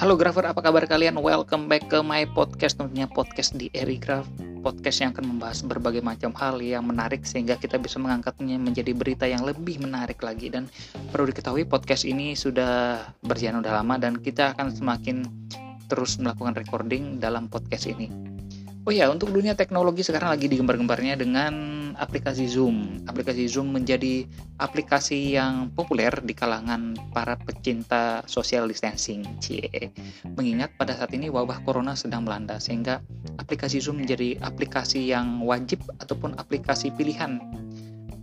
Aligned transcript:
Halo 0.00 0.16
Grafer, 0.16 0.48
apa 0.48 0.60
kabar 0.60 0.84
kalian? 0.84 1.16
Welcome 1.20 1.64
back 1.68 1.88
ke 1.88 2.00
my 2.04 2.28
podcast, 2.32 2.76
tentunya 2.76 3.08
podcast 3.08 3.56
di 3.56 3.72
Erigraph 3.72 4.28
Podcast 4.60 5.00
yang 5.00 5.16
akan 5.16 5.32
membahas 5.36 5.64
berbagai 5.64 6.04
macam 6.04 6.36
hal 6.36 6.60
yang 6.60 6.84
menarik 6.84 7.24
sehingga 7.24 7.56
kita 7.56 7.80
bisa 7.80 7.96
mengangkatnya 7.96 8.60
menjadi 8.60 8.92
berita 8.92 9.24
yang 9.24 9.40
lebih 9.40 9.80
menarik 9.80 10.20
lagi 10.20 10.52
Dan 10.52 10.68
perlu 11.08 11.32
diketahui 11.32 11.64
podcast 11.64 12.04
ini 12.04 12.36
sudah 12.36 13.00
berjalan 13.24 13.64
udah 13.64 13.80
lama 13.80 13.96
dan 13.96 14.20
kita 14.20 14.52
akan 14.52 14.72
semakin 14.76 15.24
terus 15.88 16.20
melakukan 16.20 16.52
recording 16.52 17.16
dalam 17.16 17.48
podcast 17.48 17.88
ini 17.88 18.12
Oh 18.88 18.92
ya, 18.96 19.12
untuk 19.12 19.28
dunia 19.28 19.52
teknologi 19.52 20.00
sekarang 20.00 20.32
lagi 20.32 20.48
digembar-gembarnya 20.48 21.20
dengan 21.20 21.52
aplikasi 22.00 22.48
Zoom. 22.48 23.04
Aplikasi 23.04 23.44
Zoom 23.44 23.76
menjadi 23.76 24.24
aplikasi 24.56 25.36
yang 25.36 25.68
populer 25.76 26.08
di 26.24 26.32
kalangan 26.32 26.96
para 27.12 27.36
pecinta 27.36 28.24
social 28.24 28.64
distancing. 28.72 29.20
Cie. 29.36 29.92
Mengingat 30.32 30.72
pada 30.80 30.96
saat 30.96 31.12
ini 31.12 31.28
wabah 31.28 31.60
corona 31.60 31.92
sedang 31.92 32.24
melanda 32.24 32.56
sehingga 32.56 33.04
aplikasi 33.36 33.84
Zoom 33.84 34.00
menjadi 34.00 34.40
aplikasi 34.40 35.12
yang 35.12 35.44
wajib 35.44 35.84
ataupun 36.00 36.40
aplikasi 36.40 36.88
pilihan 36.96 37.36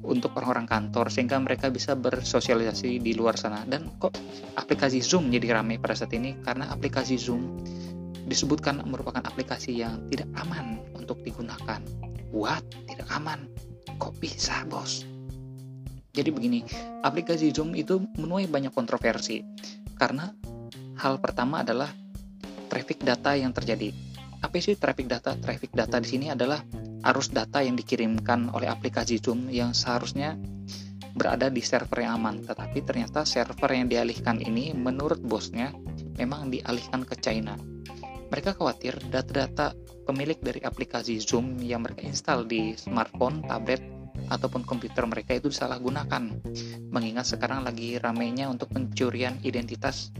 untuk 0.02 0.34
orang-orang 0.42 0.66
kantor 0.66 1.14
sehingga 1.14 1.38
mereka 1.38 1.70
bisa 1.70 1.94
bersosialisasi 1.94 2.98
di 2.98 3.14
luar 3.14 3.38
sana. 3.38 3.62
Dan 3.70 3.94
kok 4.02 4.18
aplikasi 4.58 5.06
Zoom 5.06 5.30
jadi 5.30 5.62
ramai 5.62 5.78
pada 5.78 5.94
saat 5.94 6.18
ini 6.18 6.34
karena 6.42 6.66
aplikasi 6.74 7.14
Zoom 7.14 7.62
disebutkan 8.27 8.84
merupakan 8.84 9.23
aplikasi 9.23 9.80
yang 9.80 10.04
tidak 10.12 10.27
aman 10.44 10.84
untuk 10.94 11.23
digunakan. 11.23 11.80
What? 12.36 12.67
Tidak 12.86 13.08
aman? 13.08 13.48
Kok 13.95 14.20
bisa, 14.20 14.67
bos? 14.67 15.08
Jadi 16.12 16.30
begini, 16.34 16.67
aplikasi 17.08 17.55
Zoom 17.55 17.72
itu 17.73 18.03
menuai 18.20 18.52
banyak 18.52 18.76
kontroversi 18.76 19.42
karena 19.95 20.34
hal 21.00 21.23
pertama 21.23 21.64
adalah 21.64 21.88
traffic 22.67 23.02
data 23.06 23.38
yang 23.38 23.56
terjadi. 23.56 23.95
Apa 24.44 24.59
sih 24.59 24.75
traffic 24.75 25.08
data? 25.08 25.38
Traffic 25.39 25.72
data 25.73 25.97
di 26.02 26.09
sini 26.09 26.28
adalah 26.30 26.62
arus 27.14 27.31
data 27.31 27.64
yang 27.64 27.78
dikirimkan 27.78 28.52
oleh 28.52 28.67
aplikasi 28.67 29.22
Zoom 29.22 29.47
yang 29.53 29.72
seharusnya 29.78 30.36
berada 31.17 31.50
di 31.50 31.62
server 31.62 32.06
yang 32.06 32.22
aman, 32.22 32.45
tetapi 32.45 32.86
ternyata 32.86 33.25
server 33.25 33.73
yang 33.73 33.89
dialihkan 33.89 34.38
ini 34.41 34.73
menurut 34.73 35.22
bosnya 35.22 35.73
memang 36.17 36.50
dialihkan 36.53 37.06
ke 37.06 37.17
China 37.17 37.58
mereka 38.28 38.52
khawatir 38.56 38.97
data-data 39.08 39.72
pemilik 40.03 40.39
dari 40.39 40.64
aplikasi 40.64 41.20
Zoom 41.20 41.59
yang 41.59 41.83
mereka 41.83 42.03
install 42.03 42.47
di 42.47 42.75
smartphone, 42.75 43.44
tablet, 43.47 43.84
ataupun 44.28 44.67
komputer 44.67 45.08
mereka 45.08 45.38
itu 45.38 45.47
disalahgunakan. 45.52 46.23
Mengingat 46.92 47.31
sekarang 47.31 47.64
lagi 47.64 47.95
ramainya 48.02 48.52
untuk 48.52 48.72
pencurian 48.72 49.39
identitas 49.44 50.11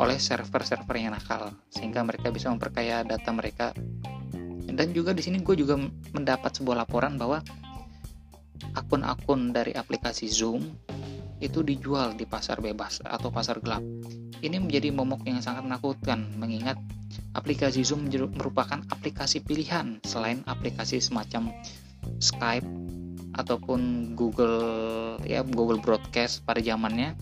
oleh 0.00 0.16
server-server 0.16 0.96
yang 0.96 1.12
nakal, 1.12 1.52
sehingga 1.68 2.00
mereka 2.00 2.32
bisa 2.32 2.48
memperkaya 2.48 3.04
data 3.04 3.30
mereka. 3.30 3.76
Dan 4.70 4.96
juga 4.96 5.12
di 5.12 5.20
sini 5.20 5.44
gue 5.44 5.54
juga 5.60 5.76
mendapat 6.16 6.56
sebuah 6.56 6.86
laporan 6.86 7.20
bahwa 7.20 7.44
akun-akun 8.72 9.52
dari 9.52 9.76
aplikasi 9.76 10.30
Zoom 10.30 10.64
itu 11.40 11.60
dijual 11.64 12.16
di 12.16 12.24
pasar 12.24 12.64
bebas 12.64 13.04
atau 13.04 13.28
pasar 13.28 13.60
gelap. 13.60 13.84
Ini 14.40 14.56
menjadi 14.56 14.88
momok 14.88 15.28
yang 15.28 15.44
sangat 15.44 15.68
menakutkan 15.68 16.32
mengingat 16.40 16.80
aplikasi 17.36 17.84
Zoom 17.84 18.08
merupakan 18.08 18.80
aplikasi 18.88 19.44
pilihan 19.44 20.00
selain 20.00 20.40
aplikasi 20.48 20.96
semacam 20.96 21.52
Skype 22.24 22.64
ataupun 23.36 24.12
Google 24.16 25.20
ya 25.28 25.44
Google 25.44 25.78
Broadcast 25.84 26.40
pada 26.48 26.64
zamannya. 26.64 27.12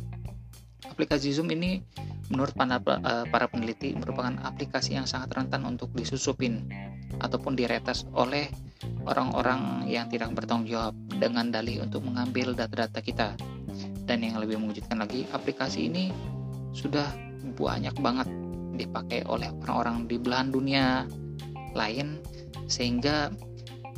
Aplikasi 0.87 1.35
Zoom 1.35 1.51
ini 1.51 1.83
menurut 2.31 2.55
para, 2.55 2.79
eh, 2.79 3.27
para 3.27 3.51
peneliti 3.51 3.99
merupakan 3.99 4.39
aplikasi 4.47 4.95
yang 4.95 5.11
sangat 5.11 5.34
rentan 5.34 5.67
untuk 5.67 5.91
disusupin 5.99 6.71
ataupun 7.19 7.59
diretas 7.59 8.07
oleh 8.15 8.47
orang-orang 9.09 9.91
yang 9.91 10.07
tidak 10.07 10.31
bertanggung 10.39 10.71
jawab 10.71 10.95
dengan 11.19 11.51
dalih 11.51 11.83
untuk 11.83 12.07
mengambil 12.07 12.55
data-data 12.55 13.01
kita. 13.03 13.28
Dan 14.07 14.25
yang 14.25 14.41
lebih 14.41 14.57
mengejutkan 14.57 15.03
lagi, 15.03 15.28
aplikasi 15.34 15.91
ini 15.91 16.09
sudah 16.73 17.09
banyak 17.59 17.95
banget 17.99 18.29
dipakai 18.79 19.27
oleh 19.27 19.51
orang-orang 19.67 20.06
di 20.06 20.17
belahan 20.17 20.49
dunia 20.55 21.05
lain 21.75 22.23
sehingga 22.71 23.34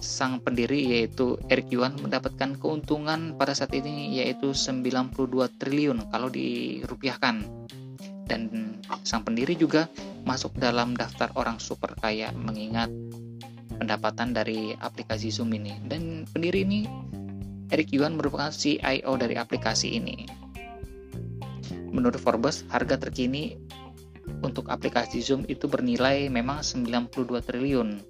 sang 0.01 0.41
pendiri 0.41 0.97
yaitu 0.97 1.37
Eric 1.53 1.69
Yuan 1.69 1.93
mendapatkan 2.01 2.57
keuntungan 2.57 3.37
pada 3.37 3.53
saat 3.53 3.77
ini 3.77 4.17
yaitu 4.17 4.57
92 4.57 5.13
triliun 5.61 6.09
kalau 6.09 6.33
dirupiahkan. 6.33 7.45
Dan 8.25 8.49
sang 9.05 9.27
pendiri 9.27 9.59
juga 9.59 9.91
masuk 10.25 10.57
dalam 10.57 10.97
daftar 10.97 11.29
orang 11.37 11.61
super 11.61 11.93
kaya 12.01 12.33
mengingat 12.33 12.89
pendapatan 13.77 14.33
dari 14.33 14.73
aplikasi 14.81 15.29
Zoom 15.29 15.53
ini. 15.53 15.77
Dan 15.85 16.25
pendiri 16.33 16.65
ini 16.65 16.89
Eric 17.69 17.93
Yuan 17.93 18.17
merupakan 18.17 18.49
CIO 18.49 19.13
dari 19.21 19.37
aplikasi 19.37 20.01
ini 20.01 20.25
menurut 22.01 22.17
Forbes 22.17 22.65
harga 22.73 22.97
terkini 22.97 23.61
untuk 24.41 24.73
aplikasi 24.73 25.21
Zoom 25.21 25.45
itu 25.53 25.69
bernilai 25.69 26.33
memang 26.33 26.65
92 26.65 27.45
triliun 27.45 28.01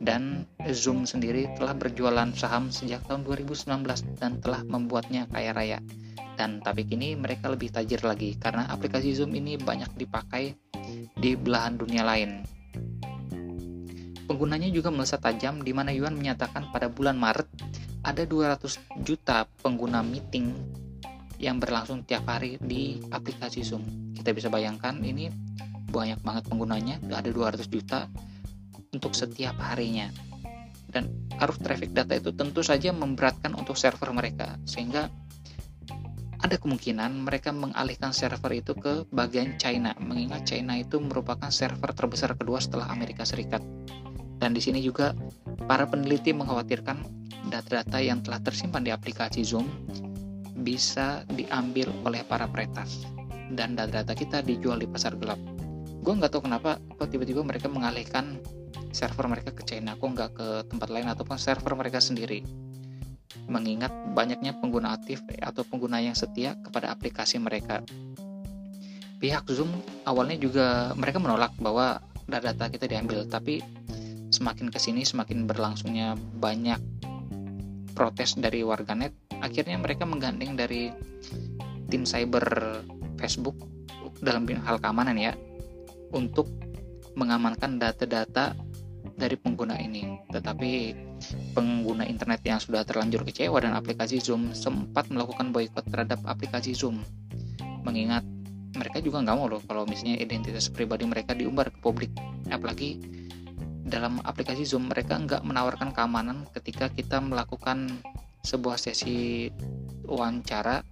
dan 0.00 0.48
Zoom 0.72 1.04
sendiri 1.04 1.52
telah 1.60 1.76
berjualan 1.76 2.32
saham 2.32 2.72
sejak 2.72 3.04
tahun 3.04 3.28
2019 3.28 3.84
dan 4.16 4.40
telah 4.40 4.64
membuatnya 4.64 5.28
kaya 5.28 5.52
raya. 5.52 5.78
Dan 6.34 6.60
tapi 6.64 6.82
kini 6.84 7.14
mereka 7.14 7.46
lebih 7.46 7.70
tajir 7.70 8.02
lagi 8.02 8.36
karena 8.40 8.68
aplikasi 8.72 9.16
Zoom 9.16 9.36
ini 9.36 9.60
banyak 9.60 9.92
dipakai 9.96 10.56
di 11.16 11.36
belahan 11.36 11.76
dunia 11.80 12.02
lain. 12.04 12.42
Penggunanya 14.24 14.72
juga 14.72 14.88
melesat 14.88 15.20
tajam 15.20 15.60
di 15.60 15.76
mana 15.76 15.92
Yuan 15.92 16.16
menyatakan 16.16 16.72
pada 16.72 16.88
bulan 16.88 17.20
Maret 17.20 17.48
ada 18.04 18.24
200 18.24 19.04
juta 19.04 19.44
pengguna 19.60 20.00
meeting 20.00 20.52
yang 21.38 21.58
berlangsung 21.58 22.06
tiap 22.06 22.26
hari 22.30 22.56
di 22.62 23.02
aplikasi 23.10 23.66
Zoom. 23.66 24.14
Kita 24.14 24.30
bisa 24.30 24.48
bayangkan 24.50 24.94
ini 25.02 25.30
banyak 25.90 26.22
banget 26.22 26.44
penggunanya, 26.50 26.96
ada 27.10 27.30
200 27.30 27.66
juta 27.70 28.10
untuk 28.94 29.14
setiap 29.14 29.54
harinya. 29.58 30.10
Dan 30.90 31.10
arus 31.42 31.58
traffic 31.58 31.90
data 31.90 32.14
itu 32.14 32.30
tentu 32.30 32.62
saja 32.62 32.94
memberatkan 32.94 33.54
untuk 33.58 33.74
server 33.74 34.14
mereka, 34.14 34.58
sehingga 34.62 35.10
ada 36.44 36.60
kemungkinan 36.60 37.24
mereka 37.24 37.50
mengalihkan 37.50 38.12
server 38.12 38.52
itu 38.54 38.76
ke 38.76 39.08
bagian 39.10 39.56
China, 39.58 39.96
mengingat 39.98 40.44
China 40.46 40.76
itu 40.78 41.00
merupakan 41.00 41.50
server 41.50 41.90
terbesar 41.96 42.36
kedua 42.38 42.60
setelah 42.60 42.92
Amerika 42.92 43.24
Serikat. 43.24 43.64
Dan 44.38 44.52
di 44.52 44.60
sini 44.60 44.84
juga 44.84 45.16
para 45.64 45.88
peneliti 45.88 46.36
mengkhawatirkan 46.36 47.00
data-data 47.48 47.98
yang 48.02 48.20
telah 48.20 48.44
tersimpan 48.44 48.84
di 48.84 48.92
aplikasi 48.92 49.40
Zoom 49.40 49.64
bisa 50.64 51.22
diambil 51.28 51.92
oleh 52.08 52.24
para 52.24 52.48
peretas 52.48 53.04
dan 53.52 53.76
data-data 53.76 54.16
kita 54.16 54.40
dijual 54.40 54.80
di 54.80 54.88
pasar 54.88 55.14
gelap. 55.20 55.36
Gue 56.00 56.16
nggak 56.16 56.32
tahu 56.32 56.48
kenapa 56.48 56.80
kok 56.96 57.12
tiba-tiba 57.12 57.44
mereka 57.44 57.68
mengalihkan 57.68 58.40
server 58.90 59.28
mereka 59.28 59.52
ke 59.52 59.62
China, 59.68 59.94
kok 59.94 60.08
nggak 60.08 60.30
ke 60.32 60.48
tempat 60.72 60.88
lain 60.88 61.08
ataupun 61.12 61.36
server 61.36 61.76
mereka 61.76 62.00
sendiri. 62.00 62.40
Mengingat 63.44 63.92
banyaknya 64.16 64.56
pengguna 64.56 64.96
aktif 64.96 65.20
atau 65.44 65.66
pengguna 65.68 66.00
yang 66.00 66.16
setia 66.16 66.56
kepada 66.64 66.88
aplikasi 66.88 67.36
mereka. 67.36 67.84
Pihak 69.20 69.44
Zoom 69.52 69.68
awalnya 70.08 70.40
juga 70.40 70.92
mereka 70.96 71.20
menolak 71.20 71.52
bahwa 71.60 72.00
data-data 72.24 72.72
kita 72.72 72.88
diambil, 72.88 73.24
tapi 73.28 73.60
semakin 74.32 74.72
ke 74.72 74.78
sini 74.80 75.04
semakin 75.04 75.44
berlangsungnya 75.44 76.16
banyak 76.40 76.80
protes 77.94 78.34
dari 78.34 78.66
warganet 78.66 79.14
akhirnya 79.44 79.76
mereka 79.76 80.08
menggandeng 80.08 80.56
dari 80.56 80.88
tim 81.92 82.08
cyber 82.08 82.80
Facebook 83.20 83.60
dalam 84.24 84.48
hal 84.48 84.80
keamanan 84.80 85.20
ya 85.20 85.36
untuk 86.16 86.48
mengamankan 87.14 87.76
data-data 87.76 88.56
dari 89.14 89.36
pengguna 89.38 89.78
ini. 89.78 90.18
Tetapi 90.32 90.70
pengguna 91.54 92.08
internet 92.08 92.40
yang 92.42 92.58
sudah 92.58 92.82
terlanjur 92.82 93.22
kecewa 93.22 93.60
dan 93.62 93.76
aplikasi 93.76 94.18
Zoom 94.18 94.56
sempat 94.56 95.12
melakukan 95.12 95.52
boykot 95.52 95.86
terhadap 95.92 96.18
aplikasi 96.24 96.74
Zoom. 96.74 97.04
Mengingat 97.84 98.24
mereka 98.74 98.98
juga 98.98 99.22
nggak 99.22 99.36
mau 99.38 99.46
loh 99.46 99.62
kalau 99.62 99.86
misalnya 99.86 100.18
identitas 100.18 100.66
pribadi 100.66 101.06
mereka 101.06 101.36
diumbar 101.36 101.70
ke 101.70 101.78
publik. 101.78 102.10
Apalagi 102.50 102.98
dalam 103.84 104.18
aplikasi 104.24 104.66
Zoom 104.66 104.90
mereka 104.90 105.20
nggak 105.20 105.44
menawarkan 105.46 105.94
keamanan 105.94 106.48
ketika 106.50 106.90
kita 106.90 107.22
melakukan 107.22 108.02
sebuah 108.44 108.76
sesi 108.76 109.48
wawancara 110.04 110.84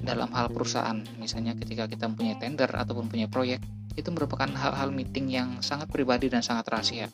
dalam 0.00 0.32
hal 0.32 0.50
perusahaan. 0.50 0.98
Misalnya 1.20 1.54
ketika 1.54 1.84
kita 1.86 2.08
mempunyai 2.08 2.40
tender 2.40 2.66
ataupun 2.72 3.12
punya 3.12 3.28
proyek, 3.28 3.60
itu 3.94 4.08
merupakan 4.10 4.48
hal-hal 4.48 4.90
meeting 4.90 5.30
yang 5.30 5.60
sangat 5.60 5.92
pribadi 5.92 6.32
dan 6.32 6.40
sangat 6.42 6.66
rahasia. 6.72 7.06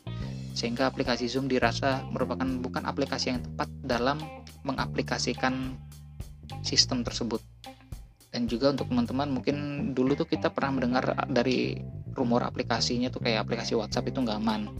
Sehingga 0.55 0.87
aplikasi 0.89 1.27
Zoom 1.27 1.51
dirasa 1.51 2.01
merupakan 2.09 2.47
bukan 2.63 2.87
aplikasi 2.87 3.35
yang 3.35 3.43
tepat 3.43 3.69
dalam 3.83 4.17
mengaplikasikan 4.63 5.75
sistem 6.63 7.03
tersebut 7.03 7.39
dan 8.31 8.47
juga 8.47 8.71
untuk 8.71 8.87
teman-teman 8.87 9.27
mungkin 9.27 9.55
dulu 9.91 10.15
tuh 10.15 10.27
kita 10.27 10.47
pernah 10.55 10.79
mendengar 10.79 11.03
dari 11.27 11.75
rumor 12.15 12.47
aplikasinya 12.47 13.11
tuh 13.11 13.19
kayak 13.23 13.43
aplikasi 13.43 13.75
WhatsApp 13.75 14.07
itu 14.07 14.23
nggak 14.23 14.39
aman 14.39 14.71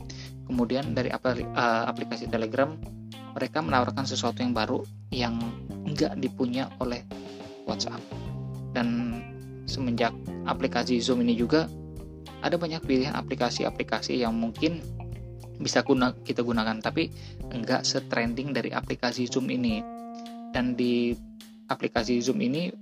kemudian 0.47 0.95
dari 0.95 1.11
eh, 1.11 1.83
aplikasi 1.87 2.31
Telegram 2.31 2.71
mereka 3.35 3.59
menawarkan 3.59 4.07
sesuatu 4.07 4.39
yang 4.39 4.55
baru 4.55 4.83
yang 5.11 5.37
nggak 5.91 6.17
dipunya 6.17 6.71
oleh 6.79 7.03
WhatsApp 7.67 7.99
dan 8.71 9.19
semenjak 9.67 10.15
aplikasi 10.47 11.03
Zoom 11.03 11.21
ini 11.21 11.35
juga 11.35 11.67
ada 12.41 12.57
banyak 12.57 12.81
pilihan 12.83 13.13
aplikasi-aplikasi 13.13 14.17
yang 14.17 14.33
mungkin 14.33 14.81
bisa 15.61 15.85
guna, 15.85 16.09
kita 16.25 16.41
gunakan 16.41 16.81
tapi 16.81 17.13
enggak 17.53 17.85
setrending 17.85 18.49
dari 18.49 18.73
aplikasi 18.73 19.29
Zoom 19.29 19.53
ini 19.53 19.85
dan 20.49 20.73
di 20.73 21.13
aplikasi 21.69 22.17
Zoom 22.17 22.41
ini 22.41 22.73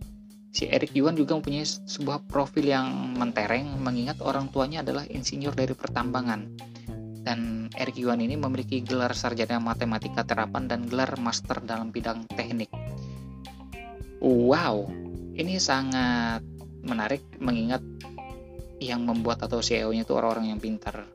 si 0.49 0.65
Eric 0.65 0.95
Yuan 0.95 1.13
juga 1.13 1.37
mempunyai 1.37 1.67
sebuah 1.67 2.25
profil 2.25 2.71
yang 2.71 3.19
mentereng 3.19 3.77
mengingat 3.83 4.23
orang 4.23 4.49
tuanya 4.49 4.81
adalah 4.81 5.05
insinyur 5.05 5.53
dari 5.53 5.75
pertambangan. 5.77 6.49
Dan 7.29 7.69
Eric 7.77 8.01
Yuan 8.01 8.25
ini 8.25 8.33
memiliki 8.33 8.81
gelar 8.81 9.13
sarjana 9.13 9.61
matematika 9.61 10.25
terapan 10.25 10.65
dan 10.65 10.89
gelar 10.89 11.13
master 11.21 11.61
dalam 11.61 11.93
bidang 11.93 12.25
teknik. 12.33 12.73
Wow, 14.17 14.89
ini 15.37 15.61
sangat 15.61 16.41
menarik 16.81 17.21
mengingat 17.37 17.85
yang 18.81 19.05
membuat 19.05 19.45
atau 19.45 19.61
CEO-nya 19.61 20.09
itu 20.09 20.17
orang-orang 20.17 20.57
yang 20.57 20.59
pintar. 20.59 21.05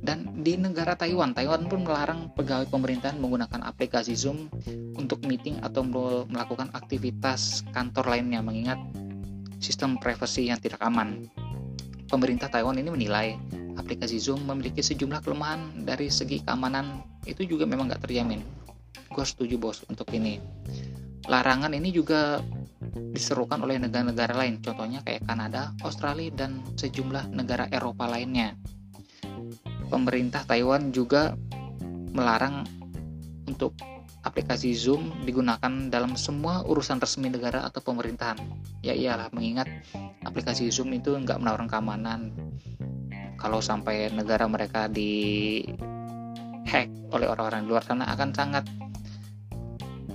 Dan 0.00 0.40
di 0.40 0.56
negara 0.56 0.96
Taiwan, 0.96 1.36
Taiwan 1.36 1.68
pun 1.68 1.84
melarang 1.84 2.32
pegawai 2.32 2.72
pemerintahan 2.72 3.20
menggunakan 3.20 3.60
aplikasi 3.60 4.16
Zoom 4.16 4.48
untuk 4.96 5.20
meeting 5.28 5.60
atau 5.60 5.84
melakukan 6.32 6.72
aktivitas 6.72 7.60
kantor 7.76 8.08
lainnya 8.08 8.40
mengingat 8.40 8.80
sistem 9.60 10.00
privasi 10.00 10.48
yang 10.48 10.56
tidak 10.64 10.80
aman. 10.80 11.28
Pemerintah 12.08 12.48
Taiwan 12.48 12.80
ini 12.80 12.88
menilai 12.88 13.36
aplikasi 13.76 14.18
Zoom 14.18 14.44
memiliki 14.48 14.80
sejumlah 14.80 15.20
kelemahan 15.22 15.84
dari 15.84 16.08
segi 16.08 16.42
keamanan 16.42 17.04
itu 17.28 17.44
juga 17.44 17.68
memang 17.68 17.92
nggak 17.92 18.02
terjamin. 18.08 18.40
Gue 19.12 19.24
setuju 19.24 19.56
bos 19.60 19.84
untuk 19.86 20.08
ini. 20.12 20.40
Larangan 21.28 21.72
ini 21.74 21.92
juga 21.92 22.40
diserukan 23.12 23.60
oleh 23.60 23.82
negara-negara 23.82 24.34
lain, 24.36 24.62
contohnya 24.62 25.02
kayak 25.02 25.26
Kanada, 25.26 25.74
Australia, 25.82 26.30
dan 26.32 26.62
sejumlah 26.78 27.34
negara 27.34 27.66
Eropa 27.70 28.06
lainnya 28.06 28.54
pemerintah 29.88 30.42
Taiwan 30.44 30.90
juga 30.90 31.34
melarang 32.14 32.66
untuk 33.46 33.78
aplikasi 34.26 34.74
Zoom 34.74 35.22
digunakan 35.22 35.70
dalam 35.86 36.18
semua 36.18 36.66
urusan 36.66 36.98
resmi 36.98 37.30
negara 37.30 37.62
atau 37.62 37.78
pemerintahan. 37.78 38.38
Ya 38.82 38.90
iyalah, 38.90 39.30
mengingat 39.30 39.70
aplikasi 40.26 40.66
Zoom 40.74 40.90
itu 40.98 41.14
nggak 41.14 41.38
menawarkan 41.38 41.70
keamanan. 41.70 42.34
Kalau 43.36 43.60
sampai 43.60 44.10
negara 44.10 44.48
mereka 44.48 44.88
di 44.88 45.62
hack 46.66 46.88
oleh 47.12 47.28
orang-orang 47.30 47.68
luar 47.68 47.84
sana 47.84 48.08
akan 48.10 48.30
sangat 48.32 48.64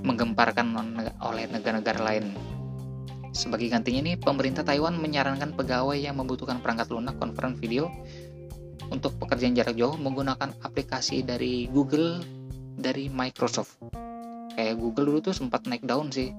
menggemparkan 0.02 0.74
oleh 1.22 1.46
negara-negara 1.48 2.02
lain. 2.02 2.34
Sebagai 3.32 3.72
gantinya 3.72 4.12
nih, 4.12 4.20
pemerintah 4.20 4.66
Taiwan 4.66 5.00
menyarankan 5.00 5.56
pegawai 5.56 5.96
yang 5.96 6.20
membutuhkan 6.20 6.60
perangkat 6.60 6.92
lunak 6.92 7.16
konferensi 7.16 7.64
video 7.64 7.88
untuk 8.92 9.16
pekerjaan 9.22 9.56
jarak 9.56 9.80
jauh 9.80 9.96
menggunakan 9.96 10.52
aplikasi 10.68 11.24
dari 11.24 11.72
Google 11.72 12.20
dari 12.76 13.08
Microsoft 13.08 13.80
kayak 14.56 14.76
Google 14.78 15.06
dulu 15.08 15.20
tuh 15.32 15.36
sempat 15.36 15.64
naik 15.66 15.88
daun 15.88 16.12
sih 16.12 16.36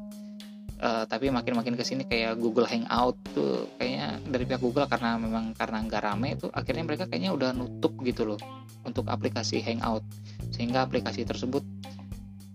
uh, 0.82 1.04
tapi 1.06 1.30
makin-makin 1.30 1.78
ke 1.78 1.84
sini 1.86 2.02
kayak 2.04 2.36
Google 2.42 2.66
Hangout 2.66 3.16
tuh 3.32 3.70
kayaknya 3.78 4.18
dari 4.26 4.44
pihak 4.44 4.60
Google 4.60 4.90
karena 4.90 5.16
memang 5.16 5.54
karena 5.54 5.78
nggak 5.86 6.02
rame 6.02 6.34
itu 6.34 6.50
akhirnya 6.50 6.84
mereka 6.84 7.04
kayaknya 7.06 7.30
udah 7.32 7.50
nutup 7.54 7.94
gitu 8.02 8.34
loh 8.34 8.40
untuk 8.82 9.06
aplikasi 9.08 9.62
Hangout. 9.62 10.02
Sehingga 10.50 10.84
aplikasi 10.84 11.22
tersebut 11.22 11.62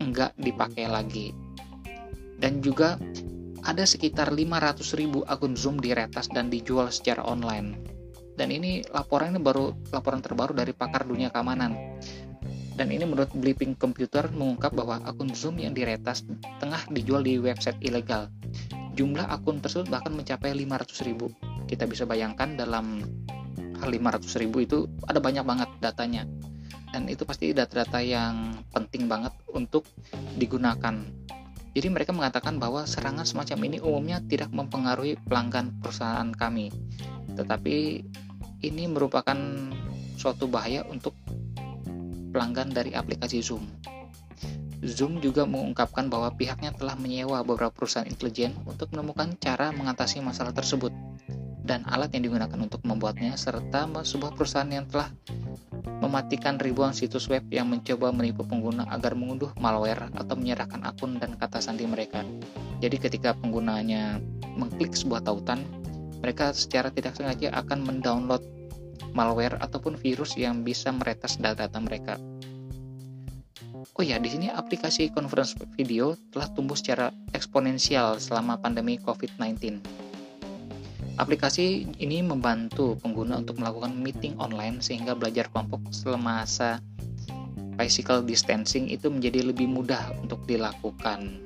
nggak 0.04 0.36
dipakai 0.38 0.86
lagi. 0.86 1.34
Dan 2.38 2.62
juga 2.62 3.02
ada 3.66 3.84
sekitar 3.84 4.30
500 4.30 5.00
ribu 5.00 5.26
akun 5.26 5.58
Zoom 5.58 5.82
diretas 5.82 6.30
dan 6.30 6.54
dijual 6.54 6.94
secara 6.94 7.26
online. 7.26 7.76
Dan 8.38 8.54
ini 8.54 8.86
laporan 8.94 9.34
ini 9.34 9.42
baru 9.42 9.74
laporan 9.90 10.22
terbaru 10.22 10.54
dari 10.54 10.70
pakar 10.70 11.10
dunia 11.10 11.34
keamanan. 11.34 11.74
Dan 12.78 12.94
ini 12.94 13.10
menurut 13.10 13.34
Blipping 13.34 13.74
Computer 13.74 14.30
mengungkap 14.30 14.70
bahwa 14.78 15.02
akun 15.02 15.34
Zoom 15.34 15.58
yang 15.58 15.74
diretas 15.74 16.22
tengah 16.62 16.86
dijual 16.94 17.26
di 17.26 17.42
website 17.42 17.82
ilegal. 17.82 18.30
Jumlah 18.94 19.26
akun 19.34 19.58
tersebut 19.58 19.90
bahkan 19.90 20.14
mencapai 20.14 20.54
500 20.54 21.10
ribu. 21.10 21.34
Kita 21.66 21.90
bisa 21.90 22.06
bayangkan 22.06 22.54
dalam 22.54 23.02
500 23.82 23.90
ribu 24.42 24.62
itu 24.62 24.86
ada 25.10 25.18
banyak 25.18 25.42
banget 25.42 25.70
datanya. 25.82 26.30
Dan 26.94 27.10
itu 27.10 27.26
pasti 27.26 27.50
data-data 27.50 27.98
yang 27.98 28.62
penting 28.70 29.10
banget 29.10 29.34
untuk 29.50 29.84
digunakan. 30.38 31.02
Jadi 31.74 31.88
mereka 31.94 32.14
mengatakan 32.14 32.58
bahwa 32.62 32.86
serangan 32.86 33.26
semacam 33.26 33.58
ini 33.70 33.78
umumnya 33.82 34.22
tidak 34.22 34.50
mempengaruhi 34.54 35.18
pelanggan 35.26 35.78
perusahaan 35.82 36.30
kami. 36.34 36.74
Tetapi 37.38 37.76
ini 38.66 38.84
merupakan 38.90 39.38
suatu 40.18 40.50
bahaya 40.50 40.82
untuk 40.90 41.14
pelanggan 42.30 42.72
dari 42.72 42.94
aplikasi 42.94 43.40
Zoom. 43.42 43.64
Zoom 44.86 45.18
juga 45.18 45.50
mengungkapkan 45.50 46.06
bahwa 46.06 46.30
pihaknya 46.38 46.70
telah 46.78 46.94
menyewa 46.94 47.42
beberapa 47.42 47.74
perusahaan 47.74 48.06
intelijen 48.06 48.54
untuk 48.70 48.94
menemukan 48.94 49.34
cara 49.42 49.74
mengatasi 49.74 50.22
masalah 50.22 50.54
tersebut 50.54 50.94
dan 51.68 51.84
alat 51.90 52.14
yang 52.14 52.30
digunakan 52.30 52.56
untuk 52.62 52.86
membuatnya 52.86 53.36
serta 53.36 53.90
sebuah 53.90 54.38
perusahaan 54.38 54.70
yang 54.70 54.86
telah 54.88 55.12
mematikan 55.98 56.62
ribuan 56.62 56.94
situs 56.94 57.26
web 57.28 57.44
yang 57.50 57.68
mencoba 57.68 58.14
menipu 58.14 58.46
pengguna 58.46 58.86
agar 58.94 59.18
mengunduh 59.18 59.50
malware 59.58 60.14
atau 60.14 60.38
menyerahkan 60.38 60.86
akun 60.86 61.18
dan 61.18 61.34
kata 61.36 61.58
sandi 61.58 61.90
mereka. 61.90 62.22
Jadi 62.80 63.02
ketika 63.02 63.34
penggunanya 63.34 64.22
mengklik 64.56 64.94
sebuah 64.94 65.26
tautan, 65.26 65.66
mereka 66.22 66.54
secara 66.54 66.94
tidak 66.94 67.18
sengaja 67.18 67.50
akan 67.58 67.82
mendownload 67.82 68.46
malware 69.14 69.58
ataupun 69.60 69.98
virus 69.98 70.38
yang 70.38 70.62
bisa 70.62 70.94
meretas 70.94 71.38
data-data 71.38 71.80
mereka. 71.82 72.16
Oh 73.98 74.06
ya, 74.06 74.22
di 74.22 74.30
sini 74.30 74.48
aplikasi 74.54 75.10
conference 75.10 75.58
video 75.74 76.14
telah 76.30 76.46
tumbuh 76.54 76.78
secara 76.78 77.10
eksponensial 77.34 78.22
selama 78.22 78.62
pandemi 78.62 79.02
COVID-19. 79.02 79.82
Aplikasi 81.18 81.90
ini 81.98 82.22
membantu 82.22 82.94
pengguna 83.02 83.42
untuk 83.42 83.58
melakukan 83.58 83.98
meeting 83.98 84.38
online 84.38 84.86
sehingga 84.86 85.18
belajar 85.18 85.50
kelompok 85.50 85.82
selama 85.90 86.46
physical 87.82 88.22
distancing 88.22 88.86
itu 88.86 89.10
menjadi 89.10 89.50
lebih 89.50 89.66
mudah 89.66 90.14
untuk 90.22 90.46
dilakukan. 90.46 91.42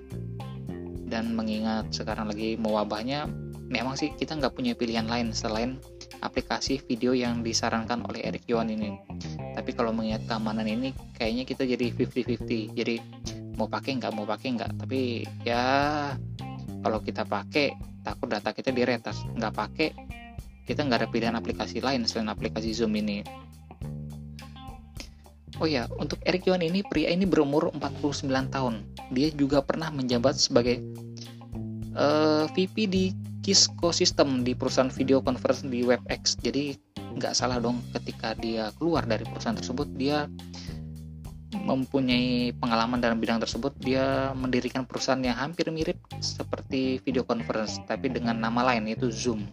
Dan 1.08 1.32
mengingat 1.36 1.92
sekarang 1.96 2.32
lagi 2.32 2.60
mewabahnya, 2.60 3.32
memang 3.72 3.96
sih 3.96 4.12
kita 4.12 4.36
nggak 4.36 4.56
punya 4.56 4.76
pilihan 4.76 5.08
lain 5.08 5.32
selain 5.32 5.80
aplikasi 6.20 6.84
video 6.84 7.16
yang 7.16 7.40
disarankan 7.40 8.04
oleh 8.04 8.28
Eric 8.28 8.52
Yuan 8.52 8.68
ini. 8.68 9.00
Tapi 9.56 9.72
kalau 9.72 9.96
mengingat 9.96 10.28
keamanan 10.28 10.68
ini, 10.68 10.92
kayaknya 11.16 11.48
kita 11.48 11.64
jadi 11.64 11.96
50-50. 11.96 12.76
Jadi 12.76 12.96
mau 13.56 13.72
pakai 13.72 14.02
nggak, 14.04 14.12
mau 14.12 14.28
pakai 14.28 14.48
nggak. 14.60 14.72
Tapi 14.84 15.24
ya 15.48 15.64
kalau 16.84 17.00
kita 17.00 17.24
pakai, 17.24 17.74
takut 18.04 18.28
data 18.28 18.52
kita 18.52 18.76
diretas. 18.76 19.24
Nggak 19.38 19.54
pakai, 19.56 19.90
kita 20.68 20.84
nggak 20.84 21.06
ada 21.06 21.10
pilihan 21.10 21.36
aplikasi 21.40 21.80
lain 21.80 22.04
selain 22.04 22.28
aplikasi 22.28 22.76
Zoom 22.76 22.96
ini. 23.00 23.24
Oh 25.62 25.70
ya, 25.70 25.86
untuk 26.02 26.18
Eric 26.26 26.50
Yuan 26.50 26.66
ini, 26.66 26.82
pria 26.82 27.14
ini 27.14 27.30
berumur 27.30 27.70
49 27.78 28.50
tahun. 28.50 28.82
Dia 29.14 29.30
juga 29.30 29.62
pernah 29.62 29.94
menjabat 29.94 30.34
sebagai 30.34 30.82
uh, 31.94 32.02
eh, 32.02 32.46
VP 32.50 32.76
di 32.90 33.06
Kisco 33.42 33.90
System 33.90 34.46
di 34.46 34.54
perusahaan 34.54 34.94
video 34.94 35.18
conference 35.26 35.66
di 35.66 35.82
WebEx. 35.82 36.38
Jadi 36.46 36.78
nggak 37.18 37.34
salah 37.34 37.58
dong 37.58 37.82
ketika 37.90 38.38
dia 38.38 38.70
keluar 38.78 39.04
dari 39.04 39.26
perusahaan 39.26 39.58
tersebut 39.58 39.90
dia 39.98 40.30
mempunyai 41.52 42.56
pengalaman 42.56 43.04
dalam 43.04 43.20
bidang 43.20 43.44
tersebut 43.44 43.76
dia 43.84 44.32
mendirikan 44.32 44.88
perusahaan 44.88 45.20
yang 45.20 45.36
hampir 45.36 45.68
mirip 45.68 46.00
seperti 46.24 47.04
video 47.04 47.28
conference 47.28 47.82
tapi 47.90 48.08
dengan 48.08 48.40
nama 48.40 48.62
lain 48.72 48.88
yaitu 48.88 49.12
Zoom. 49.12 49.50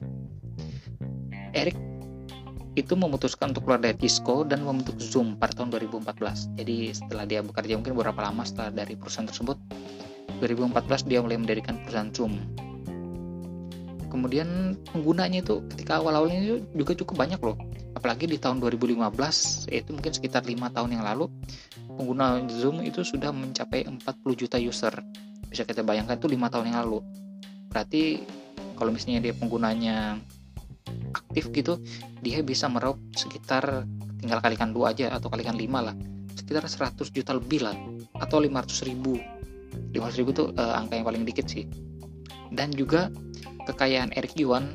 Eric 1.57 1.75
itu 2.76 2.95
memutuskan 2.95 3.50
untuk 3.50 3.66
keluar 3.66 3.83
dari 3.83 3.99
Cisco 3.99 4.47
dan 4.47 4.62
membentuk 4.62 5.00
Zoom 5.02 5.35
pada 5.40 5.50
tahun 5.57 5.75
2014. 5.75 6.54
Jadi 6.61 6.95
setelah 6.95 7.25
dia 7.26 7.40
bekerja 7.42 7.75
mungkin 7.75 7.97
beberapa 7.99 8.21
lama 8.23 8.47
setelah 8.47 8.71
dari 8.71 8.95
perusahaan 8.95 9.26
tersebut, 9.26 9.59
2014 10.38 11.11
dia 11.11 11.18
mulai 11.18 11.40
mendirikan 11.40 11.83
perusahaan 11.83 12.12
Zoom 12.14 12.67
kemudian 14.08 14.76
penggunanya 14.92 15.44
itu 15.44 15.64
ketika 15.72 16.00
awal-awalnya 16.02 16.40
itu 16.40 16.56
juga 16.74 16.92
cukup 16.98 17.24
banyak 17.24 17.40
loh. 17.40 17.56
Apalagi 17.96 18.28
di 18.28 18.38
tahun 18.40 18.60
2015 18.60 19.70
yaitu 19.72 19.90
mungkin 19.92 20.12
sekitar 20.12 20.44
lima 20.44 20.72
tahun 20.72 20.98
yang 20.98 21.04
lalu 21.04 21.30
pengguna 21.98 22.40
Zoom 22.48 22.84
itu 22.84 23.02
sudah 23.02 23.32
mencapai 23.32 23.84
40 23.84 24.00
juta 24.34 24.56
user. 24.56 24.94
Bisa 25.48 25.64
kita 25.64 25.80
bayangkan 25.84 26.20
itu 26.20 26.28
lima 26.28 26.48
tahun 26.52 26.72
yang 26.72 26.78
lalu. 26.86 27.00
Berarti 27.68 28.22
kalau 28.76 28.94
misalnya 28.94 29.30
dia 29.30 29.34
penggunanya 29.34 30.16
aktif 31.12 31.52
gitu 31.52 31.76
dia 32.24 32.40
bisa 32.40 32.64
meraup 32.70 32.96
sekitar 33.12 33.84
tinggal 34.24 34.40
kalikan 34.40 34.72
dua 34.72 34.96
aja 34.96 35.12
atau 35.12 35.28
kalikan 35.28 35.52
lima 35.52 35.92
lah 35.92 35.96
sekitar 36.38 36.64
100 36.64 37.12
juta 37.12 37.36
lebih 37.36 37.60
lah 37.66 37.76
atau 38.22 38.40
500 38.40 38.88
ribu. 38.88 39.20
500 39.92 40.20
ribu 40.22 40.30
tuh 40.32 40.48
uh, 40.56 40.80
angka 40.80 40.96
yang 40.96 41.04
paling 41.04 41.22
dikit 41.28 41.44
sih. 41.44 41.68
Dan 42.48 42.72
juga 42.72 43.12
kekayaan 43.68 44.16
Eric 44.16 44.40
Yuan 44.40 44.72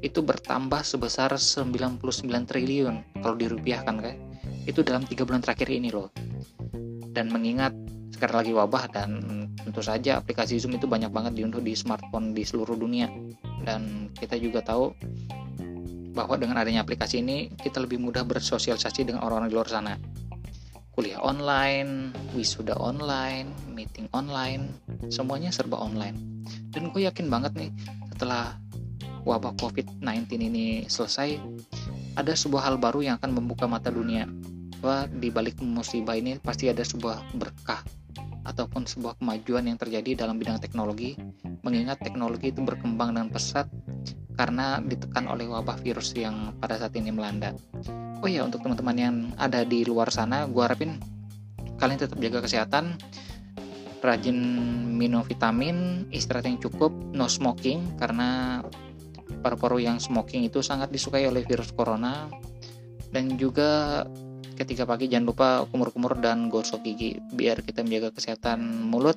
itu 0.00 0.24
bertambah 0.24 0.80
sebesar 0.80 1.36
99 1.36 2.00
triliun 2.48 3.20
kalau 3.20 3.36
dirupiahkan 3.36 3.96
kan 4.00 4.16
itu 4.64 4.80
dalam 4.80 5.04
tiga 5.04 5.28
bulan 5.28 5.44
terakhir 5.44 5.68
ini 5.68 5.92
loh. 5.92 6.08
Dan 7.10 7.28
mengingat 7.28 7.76
sekarang 8.16 8.44
lagi 8.44 8.52
wabah 8.56 8.84
dan 8.92 9.10
tentu 9.60 9.84
saja 9.84 10.20
aplikasi 10.20 10.56
Zoom 10.56 10.76
itu 10.76 10.88
banyak 10.88 11.12
banget 11.12 11.36
diunduh 11.36 11.60
di 11.60 11.76
smartphone 11.76 12.32
di 12.32 12.44
seluruh 12.44 12.76
dunia. 12.76 13.12
Dan 13.60 14.08
kita 14.16 14.40
juga 14.40 14.64
tahu 14.64 14.92
bahwa 16.16 16.34
dengan 16.40 16.60
adanya 16.60 16.80
aplikasi 16.82 17.20
ini 17.20 17.52
kita 17.60 17.82
lebih 17.84 18.00
mudah 18.00 18.24
bersosialisasi 18.24 19.04
dengan 19.04 19.24
orang-orang 19.24 19.48
di 19.52 19.56
luar 19.56 19.68
sana. 19.68 19.94
Kuliah 20.90 21.22
online, 21.22 22.12
wisuda 22.34 22.76
online, 22.76 23.52
meeting 23.72 24.10
online, 24.12 24.74
semuanya 25.08 25.48
serba 25.54 25.80
online. 25.80 26.44
Dan 26.74 26.90
gue 26.90 27.06
yakin 27.06 27.30
banget 27.30 27.52
nih 27.56 27.70
setelah 28.20 28.52
wabah 29.24 29.56
COVID-19 29.56 30.04
ini 30.44 30.84
selesai, 30.84 31.40
ada 32.20 32.36
sebuah 32.36 32.68
hal 32.68 32.76
baru 32.76 33.00
yang 33.00 33.16
akan 33.16 33.32
membuka 33.32 33.64
mata 33.64 33.88
dunia. 33.88 34.28
Bahwa 34.84 35.08
di 35.08 35.32
balik 35.32 35.56
musibah 35.64 36.20
ini 36.20 36.36
pasti 36.36 36.68
ada 36.68 36.84
sebuah 36.84 37.16
berkah 37.40 37.80
ataupun 38.44 38.84
sebuah 38.84 39.16
kemajuan 39.24 39.72
yang 39.72 39.80
terjadi 39.80 40.20
dalam 40.20 40.36
bidang 40.36 40.60
teknologi, 40.60 41.16
mengingat 41.64 42.04
teknologi 42.04 42.52
itu 42.52 42.60
berkembang 42.60 43.16
dengan 43.16 43.32
pesat 43.32 43.72
karena 44.36 44.84
ditekan 44.84 45.24
oleh 45.24 45.48
wabah 45.48 45.80
virus 45.80 46.12
yang 46.12 46.52
pada 46.60 46.76
saat 46.76 46.92
ini 47.00 47.08
melanda. 47.08 47.56
Oh 48.20 48.28
ya, 48.28 48.44
untuk 48.44 48.60
teman-teman 48.60 48.96
yang 49.00 49.16
ada 49.40 49.64
di 49.64 49.80
luar 49.88 50.12
sana, 50.12 50.44
gue 50.44 50.60
harapin 50.60 51.00
kalian 51.80 51.96
tetap 51.96 52.20
jaga 52.20 52.44
kesehatan, 52.44 53.00
rajin 54.00 54.36
minum 54.96 55.24
vitamin, 55.24 56.08
istirahat 56.12 56.48
yang 56.48 56.60
cukup, 56.60 56.92
no 57.12 57.28
smoking 57.28 57.96
karena 58.00 58.60
paru-paru 59.40 59.80
yang 59.80 59.96
smoking 59.96 60.44
itu 60.44 60.60
sangat 60.60 60.92
disukai 60.92 61.24
oleh 61.28 61.44
virus 61.44 61.72
corona. 61.72 62.28
Dan 63.10 63.36
juga 63.40 64.04
ketika 64.54 64.84
pagi 64.84 65.08
jangan 65.08 65.26
lupa 65.26 65.48
kumur-kumur 65.68 66.20
dan 66.20 66.52
gosok 66.52 66.84
gigi 66.84 67.16
biar 67.32 67.64
kita 67.64 67.80
menjaga 67.80 68.12
kesehatan 68.12 68.60
mulut 68.88 69.16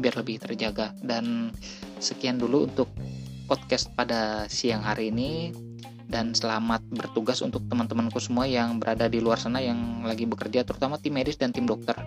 biar 0.00 0.14
lebih 0.16 0.40
terjaga. 0.40 0.96
Dan 1.00 1.52
sekian 2.00 2.40
dulu 2.40 2.68
untuk 2.68 2.88
podcast 3.46 3.92
pada 3.92 4.48
siang 4.48 4.84
hari 4.84 5.12
ini. 5.12 5.52
Dan 6.06 6.38
selamat 6.38 6.86
bertugas 6.94 7.42
untuk 7.42 7.66
teman-temanku 7.66 8.22
semua 8.22 8.46
yang 8.46 8.78
berada 8.78 9.10
di 9.10 9.18
luar 9.18 9.42
sana 9.42 9.58
yang 9.58 10.06
lagi 10.06 10.22
bekerja 10.22 10.62
terutama 10.62 11.02
tim 11.02 11.18
medis 11.18 11.34
dan 11.34 11.50
tim 11.50 11.66
dokter 11.66 11.98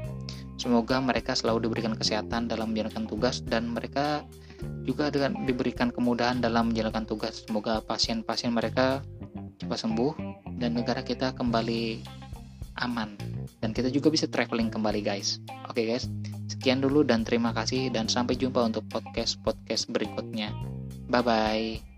semoga 0.60 1.00
mereka 1.00 1.34
selalu 1.34 1.72
diberikan 1.72 1.96
kesehatan 1.96 2.52
dalam 2.52 2.76
menjalankan 2.76 3.08
tugas 3.08 3.40
dan 3.42 3.72
mereka 3.72 4.28
juga 4.84 5.08
dengan 5.08 5.48
diberikan 5.48 5.90
kemudahan 5.90 6.44
dalam 6.44 6.70
menjalankan 6.70 7.08
tugas. 7.08 7.48
Semoga 7.48 7.80
pasien-pasien 7.80 8.52
mereka 8.52 9.00
cepat 9.58 9.80
sembuh 9.80 10.14
dan 10.60 10.76
negara 10.76 11.02
kita 11.02 11.32
kembali 11.34 12.04
aman 12.80 13.16
dan 13.60 13.76
kita 13.76 13.92
juga 13.92 14.12
bisa 14.12 14.28
traveling 14.28 14.72
kembali 14.72 15.04
guys. 15.04 15.40
Oke 15.68 15.84
okay, 15.84 15.96
guys, 15.96 16.06
sekian 16.52 16.84
dulu 16.84 17.04
dan 17.08 17.24
terima 17.24 17.56
kasih 17.56 17.92
dan 17.92 18.08
sampai 18.08 18.36
jumpa 18.36 18.60
untuk 18.64 18.88
podcast-podcast 18.92 19.92
berikutnya. 19.92 20.52
Bye 21.08 21.24
bye. 21.24 21.89